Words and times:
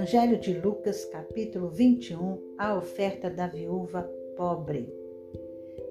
Evangelho 0.00 0.38
de 0.38 0.54
Lucas, 0.54 1.04
capítulo 1.04 1.68
21, 1.68 2.54
a 2.56 2.74
oferta 2.74 3.28
da 3.28 3.46
viúva 3.46 4.10
pobre. 4.34 4.90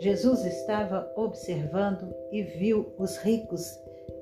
Jesus 0.00 0.46
estava 0.46 1.12
observando 1.14 2.10
e 2.32 2.40
viu 2.42 2.90
os 2.96 3.18
ricos 3.18 3.70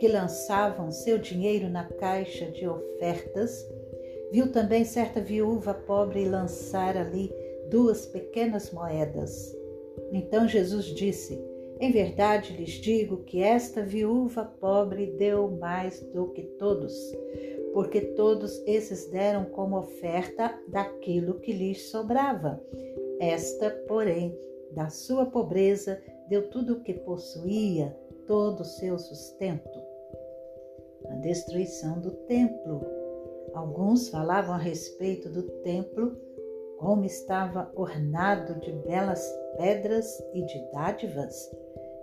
que 0.00 0.08
lançavam 0.08 0.90
seu 0.90 1.18
dinheiro 1.18 1.68
na 1.68 1.84
caixa 1.84 2.50
de 2.50 2.66
ofertas. 2.66 3.64
Viu 4.32 4.50
também 4.50 4.84
certa 4.84 5.20
viúva 5.20 5.72
pobre 5.72 6.28
lançar 6.28 6.96
ali 6.96 7.32
duas 7.70 8.06
pequenas 8.06 8.72
moedas. 8.72 9.56
Então 10.10 10.48
Jesus 10.48 10.86
disse: 10.86 11.40
Em 11.78 11.92
verdade 11.92 12.56
lhes 12.56 12.72
digo 12.72 13.18
que 13.18 13.40
esta 13.40 13.82
viúva 13.82 14.52
pobre 14.60 15.14
deu 15.16 15.48
mais 15.48 16.00
do 16.12 16.32
que 16.32 16.42
todos 16.42 16.92
porque 17.76 18.00
todos 18.00 18.62
esses 18.66 19.10
deram 19.10 19.44
como 19.44 19.76
oferta 19.76 20.58
daquilo 20.66 21.38
que 21.40 21.52
lhes 21.52 21.90
sobrava. 21.90 22.58
Esta, 23.20 23.68
porém, 23.86 24.34
da 24.70 24.88
sua 24.88 25.26
pobreza, 25.26 26.02
deu 26.26 26.48
tudo 26.48 26.72
o 26.72 26.80
que 26.80 26.94
possuía, 26.94 27.94
todo 28.26 28.60
o 28.60 28.64
seu 28.64 28.98
sustento. 28.98 29.78
A 31.06 31.16
destruição 31.16 32.00
do 32.00 32.12
templo. 32.12 32.80
Alguns 33.52 34.08
falavam 34.08 34.54
a 34.54 34.58
respeito 34.58 35.28
do 35.28 35.42
templo, 35.60 36.16
como 36.78 37.04
estava 37.04 37.70
ornado 37.74 38.58
de 38.58 38.72
belas 38.72 39.22
pedras 39.58 40.18
e 40.32 40.42
de 40.46 40.72
dádivas. 40.72 41.54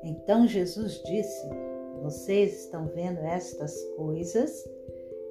Então 0.03 0.45
Jesus 0.45 1.01
disse: 1.01 1.49
Vocês 2.03 2.65
estão 2.65 2.85
vendo 2.89 3.21
estas 3.21 3.75
coisas? 3.97 4.63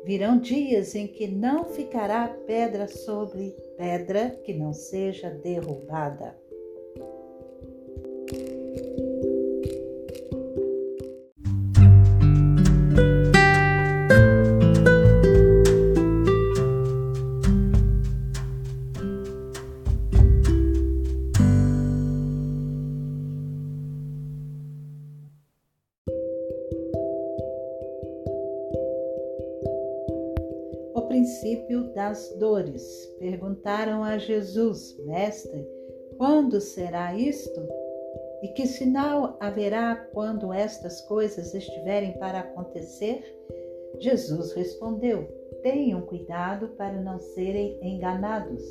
Virão 0.05 0.39
dias 0.39 0.95
em 0.95 1.06
que 1.06 1.28
não 1.28 1.64
ficará 1.64 2.27
pedra 2.47 2.89
sobre 2.89 3.55
pedra 3.77 4.31
que 4.45 4.53
não 4.53 4.72
seja 4.72 5.31
derrubada. 5.31 6.36
Princípio 31.43 31.93
das 31.93 32.33
dores. 32.39 33.12
Perguntaram 33.19 34.05
a 34.05 34.17
Jesus, 34.17 34.97
Mestre, 35.05 35.67
quando 36.17 36.61
será 36.61 37.15
isto? 37.17 37.61
E 38.43 38.48
que 38.48 38.65
sinal 38.65 39.37
haverá 39.41 39.97
quando 40.13 40.53
estas 40.53 41.01
coisas 41.03 41.53
estiverem 41.53 42.13
para 42.19 42.41
acontecer? 42.41 43.25
Jesus 43.98 44.53
respondeu: 44.53 45.25
Tenham 45.63 46.03
cuidado 46.03 46.69
para 46.77 47.01
não 47.01 47.19
serem 47.19 47.77
enganados, 47.83 48.63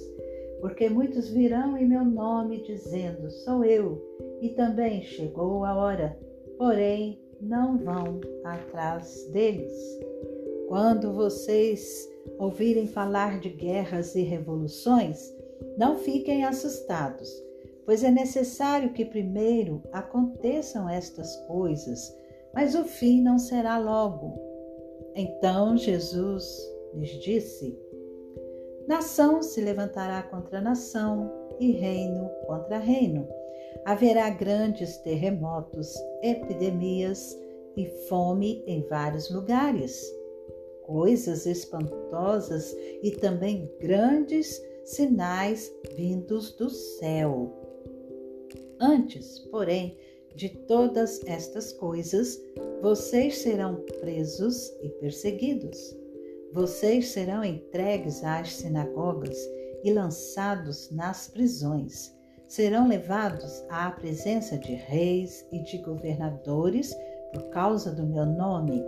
porque 0.62 0.90
muitos 0.90 1.30
virão 1.30 1.78
em 1.78 1.86
meu 1.86 2.06
nome 2.06 2.64
dizendo: 2.64 3.30
Sou 3.30 3.66
eu, 3.66 4.02
e 4.42 4.50
também 4.50 5.02
chegou 5.04 5.66
a 5.66 5.76
hora, 5.76 6.18
porém 6.58 7.20
não 7.42 7.78
vão 7.78 8.22
atrás 8.46 9.30
deles. 9.34 10.00
Quando 10.72 11.12
vocês 11.12 12.10
ouvirem 12.40 12.88
falar 12.88 13.42
de 13.42 13.50
guerras 13.50 14.16
e 14.16 14.22
revoluções, 14.22 15.36
não 15.78 15.98
fiquem 15.98 16.46
assustados, 16.46 17.30
pois 17.86 18.06
é 18.06 18.10
necessário 18.10 18.94
que 18.94 19.04
primeiro 19.04 19.84
aconteçam 19.92 20.88
estas 20.88 21.36
coisas, 21.46 22.16
mas 22.54 22.74
o 22.74 22.86
fim 22.86 23.22
não 23.22 23.38
será 23.38 23.78
logo. 23.78 24.40
Então 25.14 25.76
Jesus 25.76 26.46
lhes 26.94 27.22
disse: 27.22 27.78
Nação 28.88 29.42
se 29.42 29.60
levantará 29.60 30.24
contra 30.24 30.62
nação 30.62 31.30
e 31.60 31.74
reino 31.74 32.30
contra 32.48 32.78
reino. 32.78 33.28
Haverá 33.84 34.30
grandes 34.30 34.96
terremotos, 35.00 35.94
epidemias 36.24 37.38
e 37.76 37.88
fome 38.08 38.64
em 38.66 38.88
vários 38.88 39.30
lugares 39.30 40.21
coisas 40.92 41.46
espantosas 41.46 42.76
e 43.02 43.12
também 43.12 43.72
grandes 43.80 44.62
sinais 44.84 45.72
vindos 45.96 46.52
do 46.52 46.70
céu. 46.70 47.50
Antes, 48.78 49.40
porém, 49.40 49.98
de 50.36 50.50
todas 50.50 51.22
estas 51.26 51.72
coisas, 51.72 52.38
vocês 52.82 53.38
serão 53.38 53.76
presos 54.02 54.70
e 54.82 54.90
perseguidos. 54.90 55.96
Vocês 56.52 57.08
serão 57.08 57.42
entregues 57.42 58.22
às 58.22 58.54
sinagogas 58.56 59.38
e 59.86 59.94
lançados 59.94 60.92
nas 60.92 61.30
prisões. 61.30 62.14
Serão 62.50 62.90
levados 62.90 63.64
à 63.70 63.92
presença 63.92 64.58
de 64.58 64.74
reis 64.74 65.48
e 65.54 65.64
de 65.64 65.78
governadores 65.78 66.94
por 67.32 67.44
causa 67.50 67.92
do 67.92 68.06
meu 68.06 68.26
nome 68.26 68.84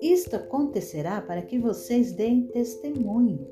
isto 0.00 0.36
acontecerá 0.36 1.20
para 1.20 1.42
que 1.42 1.58
vocês 1.58 2.12
deem 2.12 2.42
testemunho. 2.48 3.46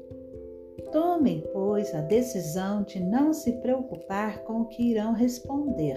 Tomem, 0.92 1.42
pois, 1.52 1.92
a 1.94 2.00
decisão 2.00 2.82
de 2.84 3.00
não 3.00 3.32
se 3.32 3.52
preocupar 3.54 4.44
com 4.44 4.60
o 4.60 4.66
que 4.66 4.90
irão 4.90 5.12
responder, 5.12 5.96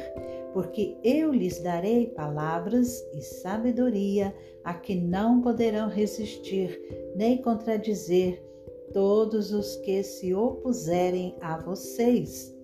porque 0.53 0.97
eu 1.03 1.31
lhes 1.31 1.59
darei 1.59 2.07
palavras 2.07 2.99
e 3.13 3.21
sabedoria 3.21 4.33
a 4.63 4.73
que 4.73 4.95
não 4.95 5.41
poderão 5.41 5.87
resistir 5.87 6.81
nem 7.15 7.37
contradizer 7.41 8.43
todos 8.93 9.51
os 9.51 9.75
que 9.77 10.01
se 10.01 10.33
opuserem 10.33 11.35
a 11.41 11.57
vocês. 11.57 12.55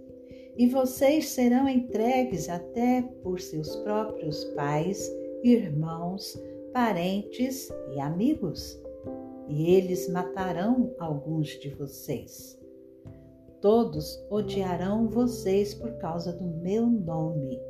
E 0.58 0.68
vocês 0.68 1.30
serão 1.30 1.68
entregues 1.68 2.50
até 2.50 3.02
por 3.22 3.40
seus 3.40 3.76
próprios 3.78 4.44
pais, 4.56 5.12
irmãos, 5.44 6.40
parentes 6.74 7.72
e 7.94 8.00
amigos, 8.00 8.82
e 9.48 9.76
eles 9.76 10.10
matarão 10.10 10.94
alguns 11.00 11.50
de 11.60 11.70
vocês. 11.70 12.60
Todos 13.62 14.20
odiarão 14.30 15.08
vocês 15.08 15.76
por 15.76 15.94
causa 16.00 16.34
do 16.34 16.44
meu 16.44 16.88
nome. 16.88 17.62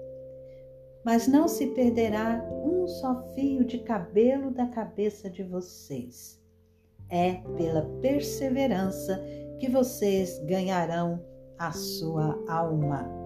Mas 1.03 1.27
não 1.27 1.49
se 1.49 1.67
perderá 1.67 2.49
um 2.65 2.87
só 2.87 3.21
fio 3.35 3.65
de 3.65 3.79
cabelo 3.79 4.49
da 4.51 4.67
cabeça 4.67 5.29
de 5.29 5.43
vocês. 5.43 6.41
É 7.09 7.33
pela 7.57 7.81
perseverança 8.01 9.21
que 9.59 9.69
vocês 9.69 10.39
ganharão 10.45 11.21
a 11.59 11.71
sua 11.73 12.41
alma. 12.47 13.22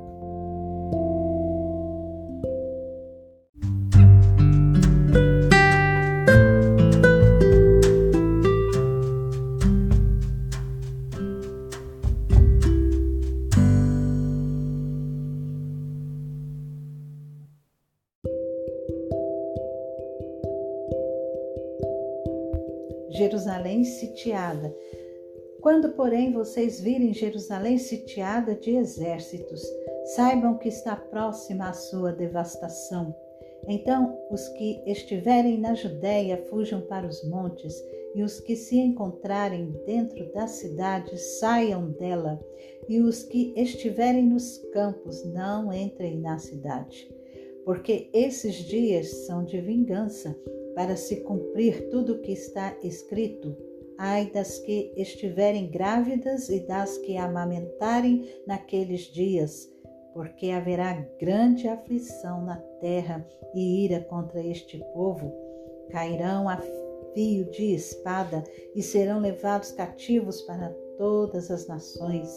Jerusalém 23.17 23.83
sitiada. 23.83 24.73
Quando, 25.59 25.93
porém, 25.93 26.31
vocês 26.31 26.79
virem 26.79 27.13
Jerusalém 27.13 27.79
sitiada 27.79 28.53
de 28.53 28.75
exércitos, 28.75 29.61
saibam 30.15 30.55
que 30.57 30.69
está 30.69 30.95
próxima 30.95 31.69
a 31.69 31.73
sua 31.73 32.13
devastação. 32.13 33.15
Então, 33.67 34.15
os 34.29 34.47
que 34.49 34.81
estiverem 34.85 35.57
na 35.57 35.73
Judéia 35.73 36.37
fujam 36.49 36.81
para 36.81 37.07
os 37.07 37.27
montes, 37.27 37.73
e 38.13 38.21
os 38.21 38.39
que 38.39 38.55
se 38.55 38.77
encontrarem 38.77 39.71
dentro 39.85 40.31
da 40.31 40.45
cidade 40.45 41.17
saiam 41.17 41.89
dela, 41.91 42.39
e 42.87 43.01
os 43.01 43.23
que 43.23 43.51
estiverem 43.57 44.25
nos 44.27 44.59
campos 44.71 45.25
não 45.25 45.73
entrem 45.73 46.19
na 46.19 46.37
cidade. 46.37 47.09
Porque 47.65 48.09
esses 48.13 48.55
dias 48.55 49.25
são 49.25 49.43
de 49.43 49.59
vingança, 49.59 50.37
para 50.77 50.95
se 50.95 51.21
cumprir 51.21 51.89
tudo 51.89 52.13
o 52.13 52.19
que 52.19 52.31
está 52.31 52.77
escrito. 52.83 53.57
Ai 53.97 54.29
das 54.29 54.59
que 54.59 54.93
estiverem 54.95 55.71
grávidas 55.71 56.49
e 56.49 56.59
das 56.59 56.99
que 56.99 57.17
amamentarem 57.17 58.29
naqueles 58.45 59.11
dias, 59.11 59.67
porque 60.13 60.51
haverá 60.51 60.93
grande 61.19 61.67
aflição 61.67 62.45
na 62.45 62.57
terra 62.79 63.25
e 63.55 63.85
ira 63.85 64.01
contra 64.01 64.39
este 64.45 64.77
povo. 64.93 65.33
Cairão 65.89 66.47
a 66.47 66.57
fio 67.15 67.49
de 67.49 67.73
espada 67.73 68.43
e 68.75 68.83
serão 68.83 69.19
levados 69.19 69.71
cativos 69.71 70.43
para 70.43 70.69
todas 70.95 71.49
as 71.49 71.67
nações, 71.67 72.29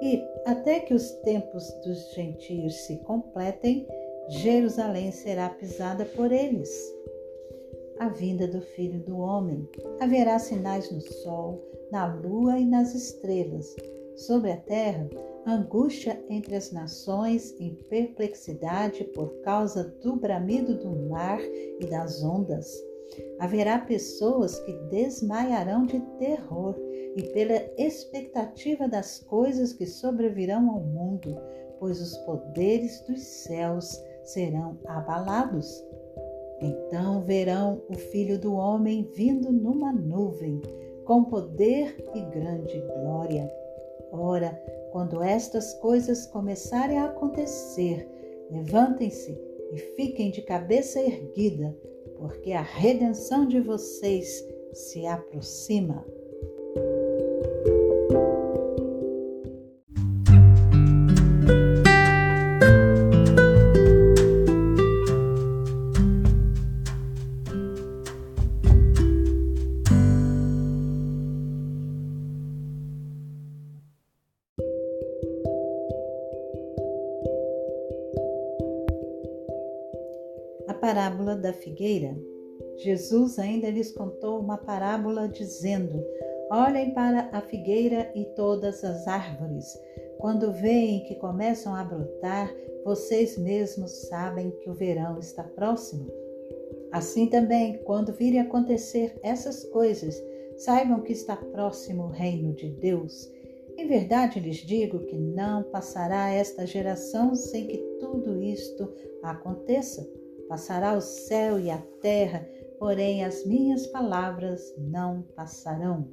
e 0.00 0.22
até 0.46 0.78
que 0.78 0.94
os 0.94 1.10
tempos 1.22 1.68
dos 1.84 2.12
gentios 2.14 2.76
se 2.86 2.98
completem, 2.98 3.88
Jerusalém 4.28 5.10
será 5.10 5.48
pisada 5.48 6.04
por 6.04 6.30
eles. 6.30 6.70
A 8.02 8.08
vinda 8.08 8.48
do 8.48 8.60
Filho 8.60 8.98
do 9.04 9.16
Homem 9.16 9.64
haverá 10.00 10.36
sinais 10.36 10.90
no 10.90 11.00
sol, 11.00 11.62
na 11.92 12.12
lua 12.12 12.58
e 12.58 12.64
nas 12.64 12.96
estrelas. 12.96 13.76
Sobre 14.16 14.50
a 14.50 14.56
terra, 14.56 15.08
angústia 15.46 16.20
entre 16.28 16.56
as 16.56 16.72
nações 16.72 17.54
em 17.60 17.76
perplexidade 17.88 19.04
por 19.14 19.28
causa 19.42 19.84
do 20.02 20.16
bramido 20.16 20.76
do 20.80 20.90
mar 21.10 21.38
e 21.78 21.86
das 21.86 22.24
ondas. 22.24 22.66
Haverá 23.38 23.78
pessoas 23.78 24.58
que 24.58 24.72
desmaiarão 24.90 25.86
de 25.86 26.00
terror 26.18 26.74
e 27.16 27.22
pela 27.32 27.54
expectativa 27.78 28.88
das 28.88 29.20
coisas 29.20 29.72
que 29.72 29.86
sobrevirão 29.86 30.68
ao 30.70 30.80
mundo, 30.80 31.36
pois 31.78 32.00
os 32.00 32.18
poderes 32.26 33.00
dos 33.02 33.22
céus 33.22 33.96
serão 34.24 34.76
abalados. 34.86 35.84
Então 36.62 37.20
verão 37.22 37.82
o 37.88 37.94
Filho 37.94 38.38
do 38.38 38.54
Homem 38.54 39.02
vindo 39.12 39.50
numa 39.50 39.92
nuvem, 39.92 40.60
com 41.04 41.24
poder 41.24 41.96
e 42.14 42.20
grande 42.30 42.80
glória. 42.80 43.50
Ora, 44.12 44.50
quando 44.92 45.22
estas 45.22 45.74
coisas 45.74 46.26
começarem 46.26 46.98
a 46.98 47.06
acontecer, 47.06 48.08
levantem-se 48.48 49.36
e 49.72 49.78
fiquem 49.96 50.30
de 50.30 50.42
cabeça 50.42 51.00
erguida, 51.00 51.76
porque 52.16 52.52
a 52.52 52.62
redenção 52.62 53.44
de 53.44 53.58
vocês 53.58 54.46
se 54.72 55.04
aproxima. 55.04 56.06
Parábola 80.82 81.36
da 81.36 81.52
figueira, 81.52 82.18
Jesus 82.78 83.38
ainda 83.38 83.70
lhes 83.70 83.92
contou 83.92 84.40
uma 84.40 84.58
parábola 84.58 85.28
dizendo: 85.28 86.04
Olhem 86.50 86.92
para 86.92 87.28
a 87.32 87.40
figueira 87.40 88.10
e 88.16 88.24
todas 88.34 88.82
as 88.82 89.06
árvores. 89.06 89.64
Quando 90.18 90.52
veem 90.52 91.04
que 91.04 91.14
começam 91.14 91.72
a 91.72 91.84
brotar, 91.84 92.52
vocês 92.84 93.38
mesmos 93.38 93.92
sabem 94.08 94.50
que 94.50 94.68
o 94.68 94.74
verão 94.74 95.20
está 95.20 95.44
próximo. 95.44 96.10
Assim 96.90 97.28
também, 97.28 97.78
quando 97.84 98.12
virem 98.12 98.40
acontecer 98.40 99.16
essas 99.22 99.64
coisas, 99.66 100.20
saibam 100.56 101.00
que 101.00 101.12
está 101.12 101.36
próximo 101.36 102.04
o 102.04 102.10
reino 102.10 102.52
de 102.54 102.70
Deus. 102.70 103.30
Em 103.78 103.86
verdade 103.86 104.40
lhes 104.40 104.56
digo 104.56 104.98
que 105.06 105.16
não 105.16 105.62
passará 105.62 106.30
esta 106.30 106.66
geração 106.66 107.36
sem 107.36 107.68
que 107.68 107.78
tudo 108.00 108.42
isto 108.42 108.92
aconteça. 109.22 110.06
Passará 110.48 110.96
o 110.96 111.00
céu 111.00 111.58
e 111.58 111.70
a 111.70 111.78
terra, 112.00 112.46
porém 112.78 113.24
as 113.24 113.44
minhas 113.46 113.86
palavras 113.86 114.60
não 114.78 115.22
passarão. 115.34 116.08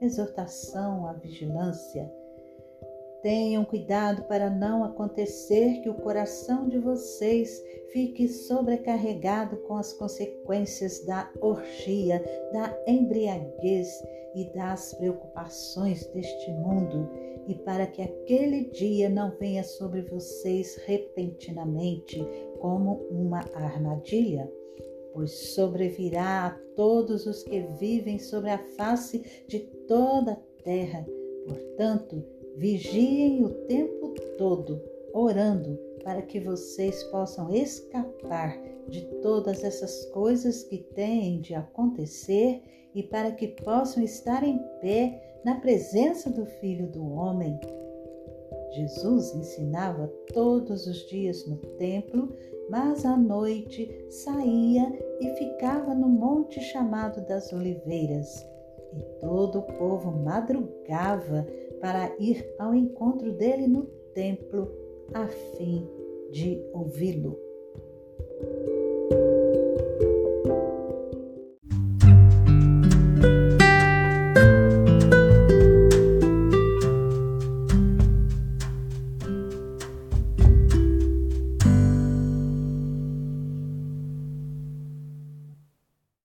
Exortação 0.00 1.06
à 1.06 1.14
vigilância. 1.14 2.10
Tenham 3.22 3.64
cuidado 3.64 4.22
para 4.24 4.48
não 4.48 4.84
acontecer 4.84 5.80
que 5.82 5.88
o 5.88 5.94
coração 5.94 6.68
de 6.68 6.78
vocês 6.78 7.60
fique 7.92 8.28
sobrecarregado 8.28 9.56
com 9.62 9.76
as 9.76 9.92
consequências 9.92 11.04
da 11.04 11.28
orgia, 11.40 12.22
da 12.52 12.78
embriaguez 12.86 13.88
e 14.36 14.44
das 14.54 14.94
preocupações 14.94 16.06
deste 16.08 16.52
mundo, 16.52 17.10
e 17.48 17.56
para 17.56 17.86
que 17.88 18.02
aquele 18.02 18.70
dia 18.70 19.08
não 19.08 19.36
venha 19.36 19.64
sobre 19.64 20.02
vocês 20.02 20.76
repentinamente 20.86 22.24
como 22.60 22.94
uma 23.10 23.40
armadilha, 23.54 24.50
pois 25.12 25.32
sobrevirá 25.54 26.46
a 26.46 26.50
todos 26.74 27.26
os 27.26 27.42
que 27.42 27.60
vivem 27.78 28.18
sobre 28.18 28.50
a 28.50 28.58
face 28.76 29.44
de 29.46 29.60
toda 29.86 30.32
a 30.32 30.62
terra. 30.62 31.06
Portanto, 31.46 32.24
vigiem 32.56 33.44
o 33.44 33.50
tempo 33.66 34.14
todo, 34.36 34.80
orando, 35.12 35.78
para 36.04 36.22
que 36.22 36.40
vocês 36.40 37.02
possam 37.04 37.52
escapar 37.52 38.58
de 38.88 39.04
todas 39.20 39.62
essas 39.62 40.06
coisas 40.06 40.62
que 40.62 40.78
têm 40.78 41.40
de 41.40 41.54
acontecer 41.54 42.62
e 42.94 43.02
para 43.02 43.32
que 43.32 43.48
possam 43.48 44.02
estar 44.02 44.42
em 44.42 44.58
pé 44.80 45.40
na 45.44 45.60
presença 45.60 46.30
do 46.30 46.46
Filho 46.46 46.88
do 46.88 47.06
Homem. 47.12 47.58
Jesus 48.70 49.34
ensinava 49.34 50.08
todos 50.32 50.86
os 50.86 51.06
dias 51.08 51.46
no 51.46 51.56
templo, 51.76 52.28
mas 52.68 53.04
à 53.04 53.16
noite 53.16 54.06
saía 54.10 54.92
e 55.20 55.30
ficava 55.36 55.94
no 55.94 56.08
monte 56.08 56.60
chamado 56.60 57.24
das 57.26 57.52
Oliveiras. 57.52 58.46
E 58.92 59.20
todo 59.20 59.60
o 59.60 59.62
povo 59.62 60.10
madrugava 60.10 61.46
para 61.80 62.14
ir 62.18 62.46
ao 62.58 62.74
encontro 62.74 63.32
dele 63.32 63.66
no 63.66 63.84
templo, 64.14 64.70
a 65.14 65.26
fim 65.26 65.86
de 66.30 66.62
ouvi-lo. 66.72 67.38